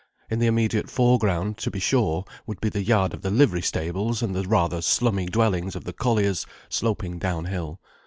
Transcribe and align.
In 0.31 0.39
the 0.39 0.47
immediate 0.47 0.89
foreground, 0.89 1.59
to 1.59 1.69
be 1.69 1.77
sure, 1.79 2.25
would 2.47 2.59
be 2.59 2.69
the 2.69 2.81
yard 2.81 3.13
of 3.13 3.21
the 3.21 3.29
livery 3.29 3.61
stables 3.61 4.23
and 4.23 4.33
the 4.33 4.47
rather 4.47 4.81
slummy 4.81 5.27
dwellings 5.27 5.75
of 5.75 5.83
the 5.83 5.93
colliers, 5.93 6.47
sloping 6.69 7.19
downhill. 7.19 7.79